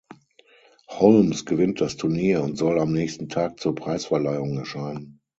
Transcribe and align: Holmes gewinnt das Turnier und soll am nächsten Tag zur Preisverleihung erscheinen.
Holmes 0.87 1.45
gewinnt 1.45 1.79
das 1.79 1.95
Turnier 1.95 2.41
und 2.43 2.57
soll 2.57 2.79
am 2.79 2.91
nächsten 2.91 3.29
Tag 3.29 3.59
zur 3.59 3.75
Preisverleihung 3.75 4.57
erscheinen. 4.57 5.21